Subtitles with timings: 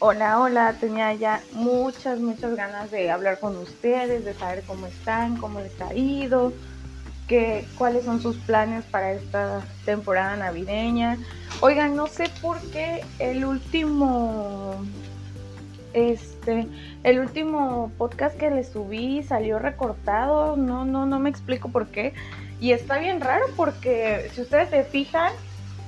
[0.00, 5.38] Hola, hola, tenía ya muchas, muchas ganas de hablar con ustedes, de saber cómo están,
[5.38, 6.52] cómo les ha ido,
[7.26, 11.18] qué, cuáles son sus planes para esta temporada navideña.
[11.60, 14.76] Oigan, no sé por qué el último,
[15.94, 16.68] este,
[17.02, 22.14] el último podcast que les subí salió recortado, no, no, no me explico por qué.
[22.60, 25.32] Y está bien raro porque si ustedes se fijan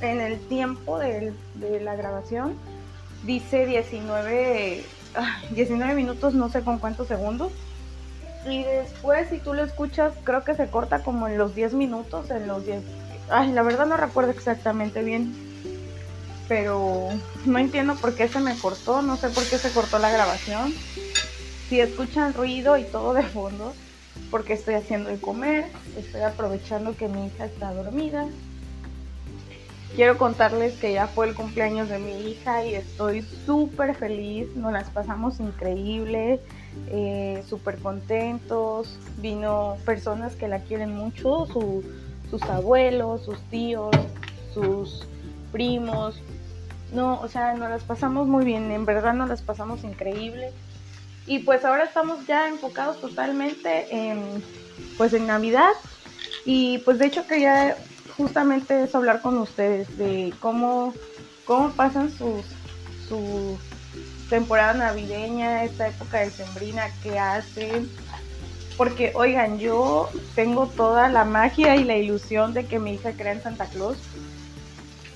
[0.00, 1.32] en el tiempo de
[1.80, 2.56] la grabación,
[3.24, 4.84] dice 19,
[5.50, 7.52] 19 minutos, no sé con cuántos segundos.
[8.48, 12.30] Y después, si tú lo escuchas, creo que se corta como en los 10 minutos,
[12.30, 12.82] en los 10.
[13.28, 15.34] Ay, la verdad no recuerdo exactamente bien.
[16.48, 17.08] Pero
[17.44, 20.74] no entiendo por qué se me cortó, no sé por qué se cortó la grabación.
[21.68, 23.74] Si escuchan ruido y todo de fondo,
[24.30, 28.26] porque estoy haciendo el comer, estoy aprovechando que mi hija está dormida,
[29.96, 34.72] Quiero contarles que ya fue el cumpleaños de mi hija y estoy súper feliz, nos
[34.72, 36.40] las pasamos increíble,
[36.88, 41.46] eh, súper contentos, vino personas que la quieren mucho,
[42.30, 43.90] sus abuelos, sus tíos,
[44.54, 45.06] sus
[45.50, 46.20] primos,
[46.92, 50.52] no, o sea, nos las pasamos muy bien, en verdad nos las pasamos increíble.
[51.26, 54.42] Y pues ahora estamos ya enfocados totalmente en,
[54.96, 55.70] pues en Navidad.
[56.44, 57.76] Y pues de hecho quería
[58.16, 60.94] justamente es hablar con ustedes de cómo,
[61.44, 62.46] cómo pasan sus,
[63.08, 63.58] su
[64.28, 67.90] temporada navideña, esta época de sembrina, qué hacen.
[68.76, 73.32] Porque, oigan, yo tengo toda la magia y la ilusión de que mi hija crea
[73.32, 73.98] en Santa Claus.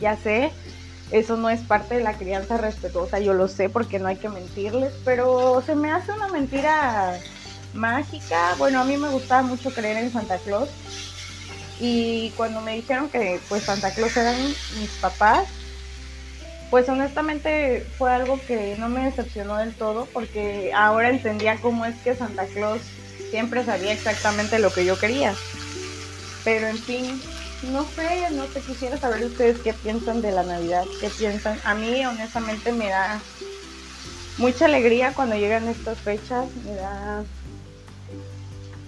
[0.00, 0.52] Ya sé,
[1.10, 4.28] eso no es parte de la crianza respetuosa, yo lo sé porque no hay que
[4.28, 7.20] mentirles, pero se me hace una mentira
[7.74, 8.54] mágica.
[8.56, 10.70] Bueno, a mí me gustaba mucho creer en Santa Claus
[11.80, 15.48] y cuando me dijeron que pues Santa Claus eran mis papás,
[16.70, 21.96] pues honestamente fue algo que no me decepcionó del todo porque ahora entendía cómo es
[22.02, 22.82] que Santa Claus
[23.30, 25.34] siempre sabía exactamente lo que yo quería.
[26.44, 27.20] Pero en fin,
[27.62, 31.60] no sé, no sé, quisiera saber ustedes qué piensan de la Navidad, qué piensan.
[31.64, 33.22] A mí honestamente me da
[34.38, 37.24] mucha alegría cuando llegan estas fechas, me da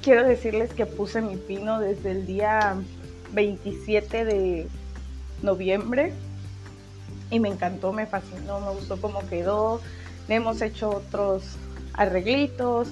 [0.03, 2.77] quiero decirles que puse mi pino desde el día
[3.33, 4.69] 27 de
[5.43, 6.13] noviembre
[7.31, 9.81] y me encantó, me fascinó, me gustó cómo quedó.
[10.29, 11.57] Hemos hecho otros
[11.95, 12.89] arreglitos.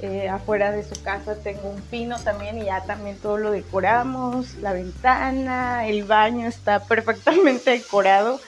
[0.00, 4.56] Eh, afuera de su casa tengo un pino también y ya también todo lo decoramos.
[4.56, 8.40] La ventana, el baño está perfectamente decorado.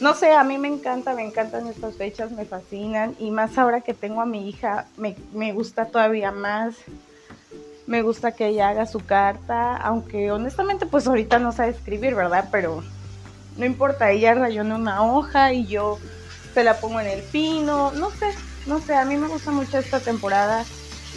[0.00, 3.80] No sé, a mí me encanta, me encantan estas fechas, me fascinan y más ahora
[3.80, 6.74] que tengo a mi hija, me, me gusta todavía más
[7.90, 12.48] me gusta que ella haga su carta, aunque honestamente pues ahorita no sabe escribir, ¿verdad?
[12.52, 12.84] Pero
[13.56, 15.98] no importa, ella rayó una hoja y yo
[16.54, 18.26] se la pongo en el pino, no sé,
[18.64, 20.68] no sé, a mí me gusta mucho esta temporada,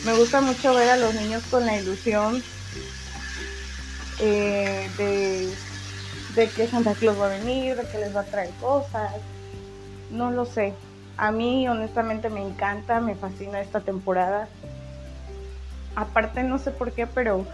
[0.03, 2.43] me gusta mucho ver a los niños con la ilusión
[4.17, 9.13] eh, de que Santa Claus va a venir, de que les va a traer cosas,
[10.09, 10.73] no lo sé,
[11.17, 14.49] a mí honestamente me encanta, me fascina esta temporada
[15.95, 17.45] aparte no sé por qué, pero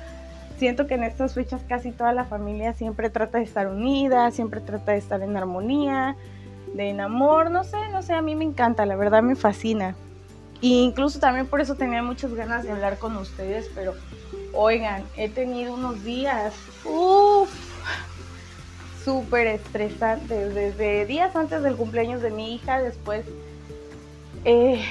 [0.58, 4.60] siento que en estas fechas casi toda la familia siempre trata de estar unida, siempre
[4.62, 6.16] trata de estar en armonía,
[6.74, 9.96] de en amor, no sé, no sé, a mí me encanta, la verdad me fascina.
[10.62, 13.94] E incluso también por eso tenía muchas ganas de hablar con ustedes, pero
[14.54, 17.50] oigan, he tenido unos días, uff,
[19.06, 23.26] súper estresantes, desde días antes del cumpleaños de mi hija, después...
[24.46, 24.84] Eh,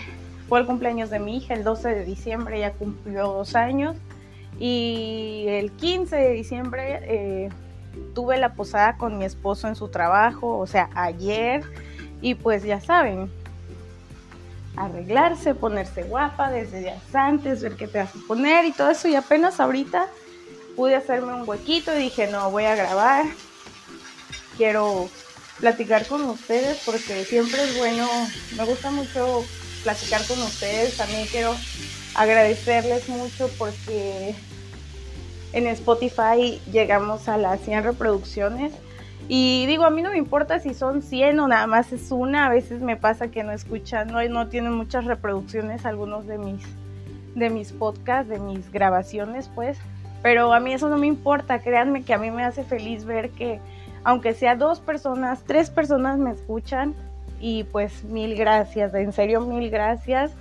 [0.49, 3.97] fue el cumpleaños de mi hija, el 12 de diciembre ya cumplió dos años.
[4.59, 7.49] Y el 15 de diciembre eh,
[8.15, 11.63] tuve la posada con mi esposo en su trabajo, o sea, ayer.
[12.21, 13.31] Y pues ya saben,
[14.77, 19.07] arreglarse, ponerse guapa desde días antes, ver qué te vas a poner y todo eso.
[19.07, 20.07] Y apenas ahorita
[20.77, 23.27] pude hacerme un huequito y dije, no, voy a grabar.
[24.57, 25.09] Quiero
[25.61, 28.09] platicar con ustedes porque siempre es bueno,
[28.57, 29.45] me gusta mucho
[29.89, 30.99] platicar con ustedes.
[30.99, 31.55] También quiero
[32.15, 34.35] agradecerles mucho porque
[35.55, 38.75] en Spotify llegamos a las 100 reproducciones.
[39.29, 42.47] Y digo, a mí no me importa si son 100 o nada más es una.
[42.47, 46.63] A veces me pasa que no escuchan, no, no tienen muchas reproducciones algunos de mis,
[47.35, 49.79] de mis podcasts, de mis grabaciones, pues.
[50.23, 51.61] Pero a mí eso no me importa.
[51.61, 53.59] Créanme que a mí me hace feliz ver que,
[54.05, 56.95] aunque sea dos personas, tres personas me escuchan,
[57.41, 60.33] y pues mil gracias, en serio mil gracias.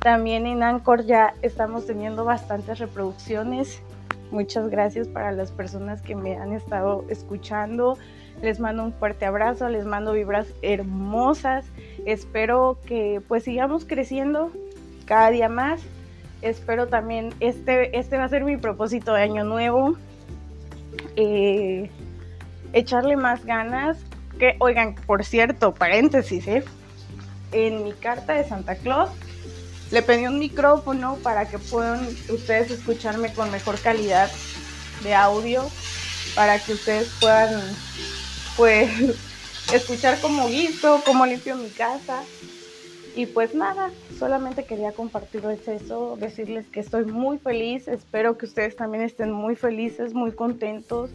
[0.00, 3.82] También en Anchor ya estamos teniendo bastantes reproducciones
[4.30, 7.96] Muchas gracias para las personas que me han estado escuchando.
[8.42, 11.64] Les mando un fuerte abrazo, les mando vibras hermosas.
[12.04, 14.50] Espero que pues sigamos creciendo
[15.04, 15.80] cada día más.
[16.42, 19.96] Espero también, este, este va a ser mi propósito de año nuevo.
[21.14, 21.88] Eh,
[22.72, 23.98] echarle más ganas.
[24.38, 26.64] Que, oigan, por cierto, paréntesis, ¿eh?
[27.52, 29.10] en mi carta de Santa Claus
[29.90, 34.30] le pedí un micrófono para que puedan ustedes escucharme con mejor calidad
[35.02, 35.62] de audio,
[36.34, 37.62] para que ustedes puedan
[38.56, 38.90] pues
[39.72, 42.24] escuchar cómo guiso, cómo limpio mi casa.
[43.14, 48.76] Y pues nada, solamente quería compartirles eso, decirles que estoy muy feliz, espero que ustedes
[48.76, 51.10] también estén muy felices, muy contentos.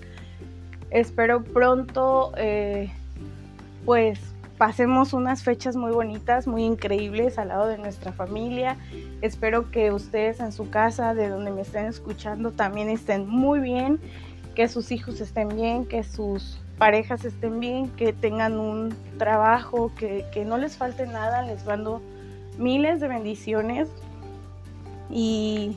[0.89, 2.91] Espero pronto eh,
[3.85, 4.19] pues
[4.61, 8.77] pasemos unas fechas muy bonitas, muy increíbles al lado de nuestra familia.
[9.21, 13.99] Espero que ustedes en su casa, de donde me estén escuchando, también estén muy bien,
[14.53, 20.43] que sus hijos estén bien, que sus parejas estén bien, que tengan un trabajo, que,
[20.45, 21.41] no les falte nada.
[21.41, 21.99] Les mando
[22.59, 23.89] miles de bendiciones.
[25.09, 25.75] Y,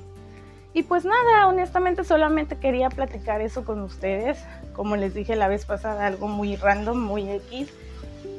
[0.74, 4.44] y pues nada, honestamente solamente quería platicar eso con ustedes.
[4.74, 7.72] Como les dije la vez pasada, algo muy random, muy X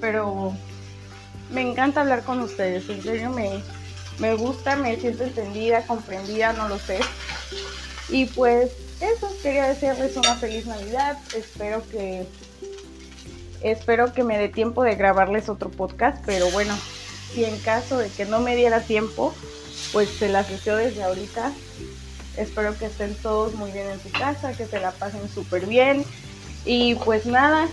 [0.02, 0.54] pero
[1.52, 3.62] me encanta hablar con ustedes, en serio me,
[4.20, 7.00] me gusta, me siento entendida, comprendida, no lo sé.
[8.10, 12.26] Y pues eso, quería desearles una feliz Navidad, espero que
[13.62, 16.78] espero que me dé tiempo de grabarles otro podcast, pero bueno,
[17.34, 19.34] si en caso de que no me diera tiempo,
[19.92, 21.52] pues se las deseo desde ahorita.
[22.38, 26.06] Espero que estén todos muy bien en su casa, que se la pasen súper bien.
[26.66, 27.70] Y pues nada,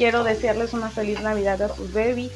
[0.00, 2.30] quiero desearles una feliz Navidad a sus baby,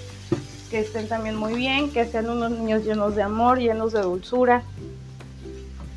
[0.70, 4.62] que estén también muy bien, que sean unos niños llenos de amor, llenos de dulzura,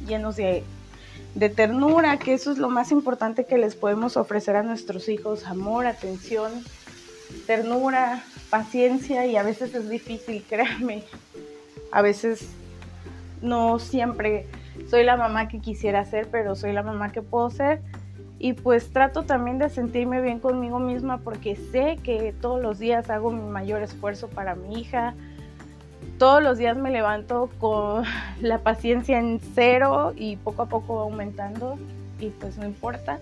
[0.08, 0.64] llenos de,
[1.58, 5.88] ternura, que eso es lo más importante que les podemos ofrecer a nuestros hijos, amor,
[5.88, 6.54] atención,
[7.48, 11.04] ternura, paciencia y a veces es difícil, créanme,
[11.92, 12.48] a veces
[13.42, 14.48] no siempre
[14.90, 17.82] soy la mamá que quisiera ser, pero soy la mamá que puedo ser
[18.40, 23.10] y pues trato también de sentirme bien conmigo misma porque sé que todos los días
[23.10, 25.16] hago mi mayor esfuerzo para mi hija.
[26.20, 28.04] Todos los días me levanto con
[28.42, 31.78] la paciencia en cero y poco a poco va aumentando
[32.20, 33.20] y pues no importa.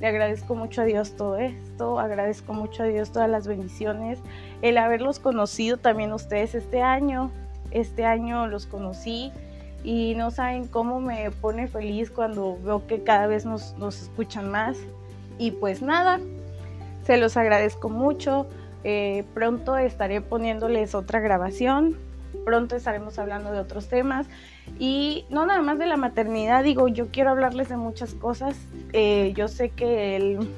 [0.00, 4.20] Le agradezco mucho a Dios todo esto, agradezco mucho a Dios todas las bendiciones,
[4.62, 7.32] el haberlos conocido también ustedes este año.
[7.70, 9.30] Este año los conocí,
[9.84, 14.76] y no saben cómo me pone feliz cuando veo que cada vez nos, escuchan más.
[15.38, 16.20] Y pues nada,
[17.04, 18.46] se los agradezco mucho.
[18.84, 21.96] Eh, pronto estaré poniéndoles otra grabación.
[22.44, 24.26] Pronto estaremos hablando de otros temas.
[24.78, 28.56] Y no nada más de la maternidad, digo, yo quiero hablarles de muchas cosas.
[28.92, 30.48] Eh, yo sé que el,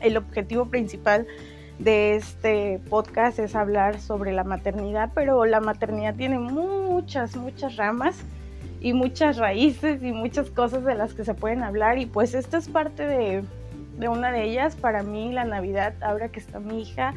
[0.00, 1.26] el objetivo principal
[1.80, 8.18] de este podcast es hablar sobre la maternidad, pero la maternidad tiene muchas, muchas ramas
[8.80, 12.58] y muchas raíces y muchas cosas de las que se pueden hablar y pues esta
[12.58, 13.44] es parte de,
[14.08, 14.76] una de ellas.
[14.76, 17.14] Para mí la Navidad, ahora que está mi hija,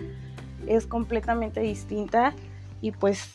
[0.65, 2.33] es completamente distinta
[2.81, 3.33] y pues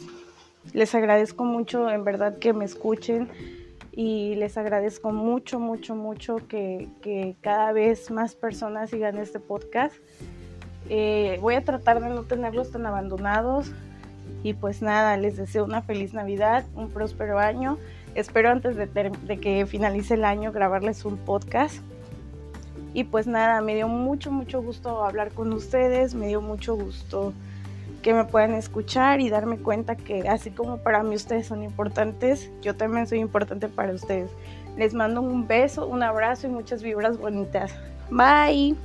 [0.72, 3.28] les agradezco mucho en verdad que me escuchen
[3.92, 9.94] y les agradezco mucho, mucho, mucho que, que cada vez más personas sigan este podcast.
[10.88, 13.72] Eh, voy a tratar de no tenerlos tan abandonados.
[14.42, 17.78] Y pues nada, les deseo una feliz Navidad, un próspero año.
[18.14, 21.78] Espero antes de, de que finalice el año grabarles un podcast.
[22.94, 27.32] Y pues nada, me dio mucho, mucho gusto hablar con ustedes, me dio mucho gusto
[28.02, 32.50] que me puedan escuchar y darme cuenta que así como para mí ustedes son importantes,
[32.62, 34.30] yo también soy importante para ustedes.
[34.76, 37.74] Les mando un beso, un abrazo y muchas vibras bonitas.
[38.10, 38.76] Bye.